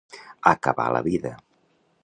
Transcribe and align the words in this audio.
Acabar 0.51 0.87
la 0.97 1.03
vida. 1.09 1.35